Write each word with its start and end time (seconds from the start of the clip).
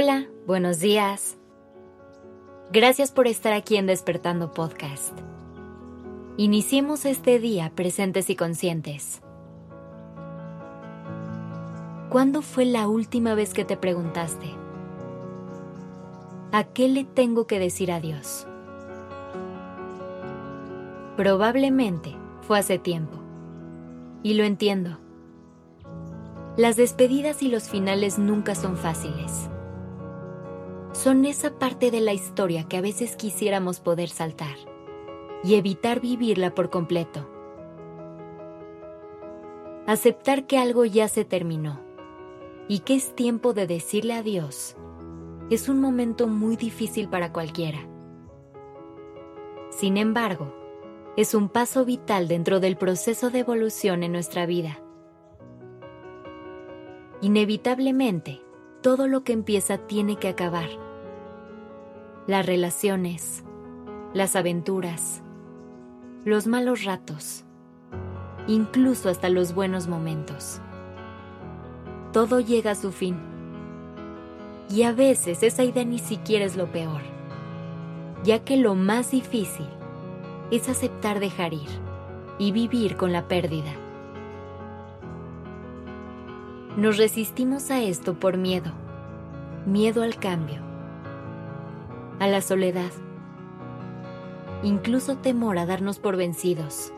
Hola, 0.00 0.28
buenos 0.46 0.78
días. 0.78 1.36
Gracias 2.72 3.10
por 3.10 3.26
estar 3.26 3.52
aquí 3.52 3.76
en 3.76 3.88
Despertando 3.88 4.52
Podcast. 4.52 5.12
Iniciemos 6.36 7.04
este 7.04 7.40
día 7.40 7.72
presentes 7.74 8.30
y 8.30 8.36
conscientes. 8.36 9.20
¿Cuándo 12.10 12.42
fue 12.42 12.64
la 12.64 12.86
última 12.86 13.34
vez 13.34 13.52
que 13.52 13.64
te 13.64 13.76
preguntaste? 13.76 14.46
¿A 16.52 16.62
qué 16.62 16.86
le 16.86 17.02
tengo 17.02 17.48
que 17.48 17.58
decir 17.58 17.90
adiós? 17.90 18.46
Probablemente 21.16 22.14
fue 22.42 22.60
hace 22.60 22.78
tiempo. 22.78 23.18
Y 24.22 24.34
lo 24.34 24.44
entiendo. 24.44 25.00
Las 26.56 26.76
despedidas 26.76 27.42
y 27.42 27.48
los 27.48 27.68
finales 27.68 28.20
nunca 28.20 28.54
son 28.54 28.76
fáciles 28.76 29.50
son 30.98 31.24
esa 31.26 31.52
parte 31.60 31.92
de 31.92 32.00
la 32.00 32.12
historia 32.12 32.64
que 32.64 32.76
a 32.76 32.80
veces 32.80 33.14
quisiéramos 33.14 33.78
poder 33.78 34.08
saltar 34.08 34.56
y 35.44 35.54
evitar 35.54 36.00
vivirla 36.00 36.56
por 36.56 36.70
completo. 36.70 37.30
Aceptar 39.86 40.48
que 40.48 40.58
algo 40.58 40.84
ya 40.84 41.06
se 41.06 41.24
terminó 41.24 41.80
y 42.66 42.80
que 42.80 42.96
es 42.96 43.14
tiempo 43.14 43.52
de 43.52 43.68
decirle 43.68 44.14
adiós 44.14 44.76
es 45.50 45.68
un 45.68 45.80
momento 45.80 46.26
muy 46.26 46.56
difícil 46.56 47.08
para 47.08 47.32
cualquiera. 47.32 47.78
Sin 49.70 49.98
embargo, 49.98 50.52
es 51.16 51.32
un 51.32 51.48
paso 51.48 51.84
vital 51.84 52.26
dentro 52.26 52.58
del 52.58 52.76
proceso 52.76 53.30
de 53.30 53.38
evolución 53.38 54.02
en 54.02 54.10
nuestra 54.10 54.46
vida. 54.46 54.80
Inevitablemente, 57.20 58.42
todo 58.82 59.06
lo 59.06 59.22
que 59.22 59.32
empieza 59.32 59.78
tiene 59.78 60.16
que 60.16 60.26
acabar 60.26 60.87
las 62.28 62.44
relaciones, 62.44 63.42
las 64.12 64.36
aventuras, 64.36 65.22
los 66.26 66.46
malos 66.46 66.84
ratos, 66.84 67.46
incluso 68.46 69.08
hasta 69.08 69.30
los 69.30 69.54
buenos 69.54 69.88
momentos. 69.88 70.60
Todo 72.12 72.40
llega 72.40 72.72
a 72.72 72.74
su 72.74 72.92
fin. 72.92 73.16
Y 74.68 74.82
a 74.82 74.92
veces 74.92 75.42
esa 75.42 75.64
idea 75.64 75.86
ni 75.86 75.98
siquiera 75.98 76.44
es 76.44 76.54
lo 76.54 76.70
peor, 76.70 77.00
ya 78.24 78.44
que 78.44 78.58
lo 78.58 78.74
más 78.74 79.10
difícil 79.10 79.66
es 80.50 80.68
aceptar 80.68 81.20
dejar 81.20 81.54
ir 81.54 81.70
y 82.38 82.52
vivir 82.52 82.98
con 82.98 83.10
la 83.10 83.26
pérdida. 83.26 83.72
Nos 86.76 86.98
resistimos 86.98 87.70
a 87.70 87.80
esto 87.80 88.20
por 88.20 88.36
miedo, 88.36 88.72
miedo 89.64 90.02
al 90.02 90.16
cambio, 90.16 90.67
a 92.20 92.26
la 92.26 92.40
soledad, 92.40 92.90
incluso 94.62 95.18
temor 95.18 95.58
a 95.58 95.66
darnos 95.66 95.98
por 95.98 96.16
vencidos. 96.16 96.92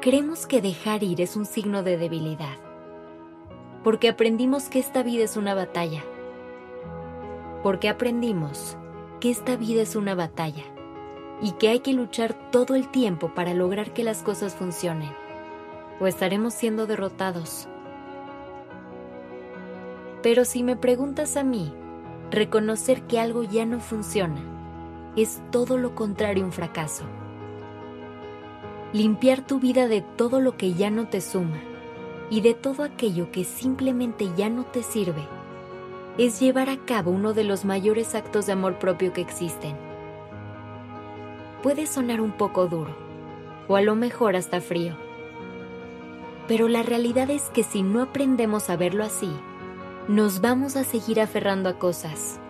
Creemos 0.00 0.46
que 0.46 0.62
dejar 0.62 1.02
ir 1.02 1.20
es 1.20 1.36
un 1.36 1.44
signo 1.44 1.82
de 1.82 1.98
debilidad, 1.98 2.56
porque 3.84 4.08
aprendimos 4.08 4.68
que 4.68 4.78
esta 4.78 5.02
vida 5.02 5.24
es 5.24 5.36
una 5.36 5.54
batalla, 5.54 6.02
porque 7.62 7.88
aprendimos 7.88 8.76
que 9.20 9.30
esta 9.30 9.56
vida 9.56 9.82
es 9.82 9.96
una 9.96 10.14
batalla 10.14 10.64
y 11.42 11.52
que 11.52 11.68
hay 11.68 11.80
que 11.80 11.92
luchar 11.92 12.50
todo 12.50 12.74
el 12.74 12.88
tiempo 12.88 13.34
para 13.34 13.52
lograr 13.52 13.92
que 13.92 14.04
las 14.04 14.22
cosas 14.22 14.54
funcionen, 14.54 15.10
o 16.00 16.06
estaremos 16.06 16.54
siendo 16.54 16.86
derrotados. 16.86 17.68
Pero 20.22 20.44
si 20.44 20.62
me 20.62 20.76
preguntas 20.76 21.36
a 21.36 21.44
mí, 21.44 21.72
reconocer 22.30 23.02
que 23.02 23.18
algo 23.18 23.42
ya 23.42 23.64
no 23.64 23.80
funciona 23.80 24.40
es 25.16 25.40
todo 25.50 25.78
lo 25.78 25.94
contrario 25.94 26.44
a 26.44 26.46
un 26.46 26.52
fracaso. 26.52 27.04
Limpiar 28.92 29.46
tu 29.46 29.58
vida 29.58 29.88
de 29.88 30.00
todo 30.02 30.40
lo 30.40 30.56
que 30.56 30.74
ya 30.74 30.90
no 30.90 31.08
te 31.08 31.20
suma 31.20 31.58
y 32.30 32.40
de 32.40 32.54
todo 32.54 32.84
aquello 32.84 33.30
que 33.30 33.44
simplemente 33.44 34.30
ya 34.36 34.48
no 34.48 34.64
te 34.64 34.82
sirve 34.82 35.26
es 36.18 36.40
llevar 36.40 36.68
a 36.68 36.76
cabo 36.78 37.10
uno 37.10 37.32
de 37.32 37.44
los 37.44 37.64
mayores 37.64 38.14
actos 38.14 38.46
de 38.46 38.52
amor 38.52 38.78
propio 38.78 39.12
que 39.12 39.20
existen. 39.20 39.76
Puede 41.62 41.86
sonar 41.86 42.20
un 42.20 42.32
poco 42.32 42.66
duro 42.66 42.94
o 43.68 43.76
a 43.76 43.82
lo 43.82 43.94
mejor 43.94 44.36
hasta 44.36 44.60
frío, 44.60 44.96
pero 46.46 46.68
la 46.68 46.82
realidad 46.82 47.30
es 47.30 47.50
que 47.50 47.62
si 47.62 47.82
no 47.82 48.02
aprendemos 48.02 48.70
a 48.70 48.76
verlo 48.76 49.04
así, 49.04 49.30
nos 50.08 50.40
vamos 50.40 50.74
a 50.76 50.84
seguir 50.84 51.20
aferrando 51.20 51.68
a 51.68 51.74
cosas, 51.74 52.40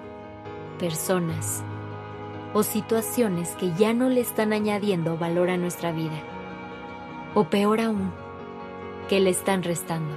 personas 0.79 1.65
o 2.55 2.63
situaciones 2.63 3.51
que 3.57 3.73
ya 3.73 3.93
no 3.93 4.09
le 4.09 4.21
están 4.21 4.53
añadiendo 4.53 5.19
valor 5.19 5.51
a 5.51 5.57
nuestra 5.57 5.91
vida. 5.91 6.23
O 7.35 7.51
peor 7.51 7.81
aún, 7.81 8.13
que 9.09 9.19
le 9.19 9.31
están 9.31 9.65
restando. 9.65 10.17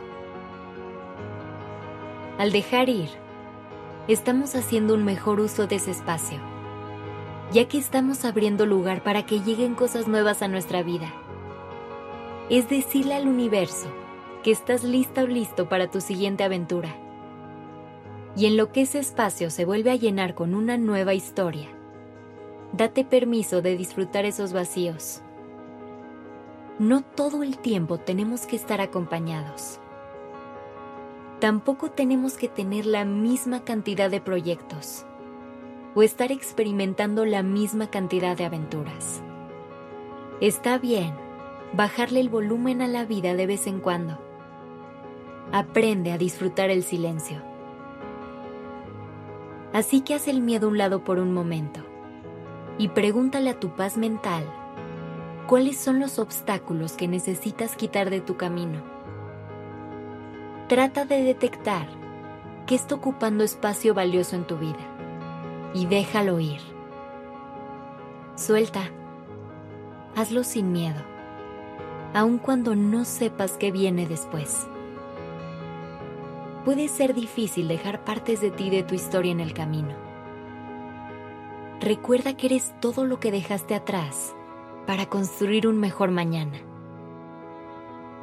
Al 2.38 2.52
dejar 2.52 2.90
ir, 2.90 3.10
estamos 4.08 4.54
haciendo 4.54 4.94
un 4.94 5.04
mejor 5.04 5.40
uso 5.40 5.66
de 5.66 5.78
ese 5.78 5.90
espacio, 5.90 6.38
ya 7.52 7.68
que 7.68 7.80
estamos 7.80 8.24
abriendo 8.24 8.68
lugar 8.68 9.02
para 9.02 9.26
que 9.26 9.40
lleguen 9.40 9.74
cosas 9.74 10.08
nuevas 10.08 10.44
a 10.44 10.48
nuestra 10.48 10.84
vida. 10.84 11.12
Es 12.52 12.70
decirle 12.70 13.16
al 13.16 13.28
universo 13.28 13.88
que 14.44 14.52
estás 14.52 14.84
lista 14.84 15.24
o 15.24 15.28
listo 15.28 15.68
para 15.68 15.90
tu 15.90 16.02
siguiente 16.02 16.44
aventura 16.44 16.96
y 18.36 18.46
en 18.46 18.58
lo 18.58 18.72
que 18.72 18.82
ese 18.82 19.00
espacio 19.00 19.50
se 19.50 19.66
vuelve 19.66 19.92
a 19.92 19.96
llenar 19.96 20.36
con 20.36 20.56
una 20.56 20.78
nueva 20.78 21.14
historia, 21.14 21.68
date 22.72 23.04
permiso 23.04 23.62
de 23.62 23.76
disfrutar 23.76 24.26
esos 24.26 24.54
vacíos. 24.54 25.22
No 26.80 27.02
todo 27.02 27.44
el 27.44 27.58
tiempo 27.58 27.98
tenemos 27.98 28.46
que 28.46 28.56
estar 28.56 28.82
acompañados. 28.82 29.80
Tampoco 31.40 31.92
tenemos 31.92 32.38
que 32.38 32.48
tener 32.48 32.86
la 32.86 33.04
misma 33.04 33.64
cantidad 33.64 34.10
de 34.10 34.22
proyectos 34.22 35.06
o 35.94 36.04
estar 36.04 36.32
experimentando 36.32 37.26
la 37.26 37.44
misma 37.44 37.90
cantidad 37.90 38.38
de 38.38 38.46
aventuras. 38.46 39.22
Está 40.40 40.78
bien 40.78 41.14
bajarle 41.74 42.20
el 42.20 42.30
volumen 42.30 42.82
a 42.82 42.88
la 42.88 43.06
vida 43.06 43.36
de 43.36 43.48
vez 43.48 43.68
en 43.68 43.80
cuando. 43.80 44.20
Aprende 45.52 46.12
a 46.12 46.18
disfrutar 46.18 46.70
el 46.70 46.84
silencio 46.84 47.51
Así 49.74 50.02
que 50.02 50.16
haz 50.16 50.28
el 50.28 50.42
miedo 50.42 50.68
a 50.68 50.70
un 50.70 50.78
lado 50.78 51.04
por 51.04 51.18
un 51.18 51.34
momento 51.34 51.80
y 52.78 52.90
pregúntale 52.90 53.50
a 53.50 53.60
tu 53.60 53.76
paz 53.76 53.98
mental 53.98 54.44
cuáles 55.48 55.78
son 55.78 56.00
los 56.00 56.20
obstáculos 56.20 56.94
que 56.94 57.08
necesitas 57.08 57.76
quitar 57.76 58.10
de 58.10 58.22
tu 58.22 58.36
camino. 58.36 58.82
Trata 60.68 61.06
de 61.06 61.24
detectar 61.24 61.88
qué 62.66 62.76
está 62.76 62.96
ocupando 62.96 63.44
espacio 63.44 63.94
valioso 63.94 64.36
en 64.36 64.46
tu 64.46 64.58
vida 64.58 65.72
y 65.74 65.86
déjalo 65.86 66.40
ir. 66.40 66.62
Suelta. 68.36 68.82
Hazlo 70.14 70.44
sin 70.44 70.74
miedo, 70.74 71.00
aun 72.14 72.38
cuando 72.38 72.76
no 72.76 73.06
sepas 73.06 73.54
qué 73.54 73.72
viene 73.72 74.06
después 74.06 74.68
puede 76.64 76.88
ser 76.88 77.14
difícil 77.14 77.68
dejar 77.68 78.04
partes 78.04 78.42
de 78.42 78.52
ti 78.52 78.70
de 78.70 78.84
tu 78.84 78.96
historia 78.96 79.32
en 79.32 79.40
el 79.40 79.54
camino. 79.54 79.96
Recuerda 81.80 82.38
que 82.38 82.48
eres 82.48 82.74
todo 82.80 83.06
lo 83.06 83.20
que 83.20 83.32
dejaste 83.32 83.74
atrás 83.74 84.36
para 84.86 85.08
construir 85.08 85.68
un 85.68 85.80
mejor 85.80 86.12
mañana. 86.12 86.60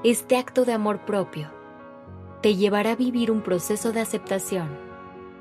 Este 0.05 0.37
acto 0.37 0.65
de 0.65 0.73
amor 0.73 1.05
propio 1.05 1.51
te 2.41 2.55
llevará 2.55 2.93
a 2.93 2.97
vivir 2.97 3.33
un 3.33 3.43
proceso 3.43 3.93
de 3.93 4.01
aceptación 4.01 4.79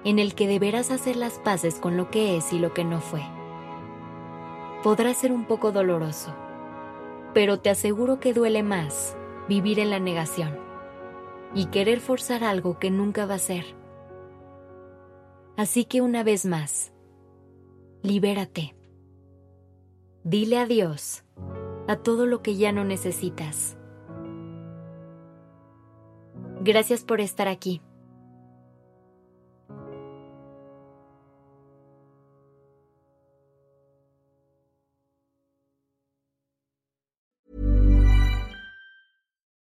en 0.03 0.17
el 0.17 0.33
que 0.33 0.47
deberás 0.47 0.89
hacer 0.89 1.15
las 1.15 1.33
paces 1.33 1.75
con 1.75 1.97
lo 1.97 2.09
que 2.09 2.37
es 2.37 2.51
y 2.53 2.59
lo 2.59 2.73
que 2.73 2.83
no 2.83 3.01
fue. 3.01 3.21
Podrá 4.81 5.13
ser 5.13 5.31
un 5.31 5.45
poco 5.45 5.71
doloroso, 5.71 6.33
pero 7.33 7.59
te 7.59 7.69
aseguro 7.69 8.19
que 8.19 8.33
duele 8.33 8.63
más 8.63 9.15
vivir 9.47 9.79
en 9.79 9.91
la 9.91 9.99
negación 9.99 10.66
y 11.57 11.65
querer 11.65 11.99
forzar 12.01 12.43
algo 12.43 12.77
que 12.77 12.91
nunca 12.91 13.25
va 13.25 13.33
a 13.33 13.39
ser. 13.39 13.65
Así 15.55 15.85
que 15.85 16.01
una 16.01 16.23
vez 16.23 16.45
más, 16.45 16.93
libérate. 18.03 18.75
Dile 20.23 20.59
adiós 20.59 21.23
a 21.87 21.95
todo 21.95 22.27
lo 22.27 22.43
que 22.43 22.57
ya 22.57 22.71
no 22.71 22.83
necesitas. 22.83 23.75
Gracias 26.61 27.03
por 27.03 27.21
estar 27.21 27.47
aquí. 27.47 27.81